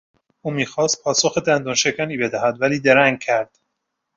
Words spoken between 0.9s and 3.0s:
پاسخ دندانشکنی بدهد ولی